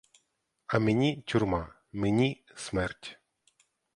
[0.67, 3.19] А мені— тюрма, мені— смерть.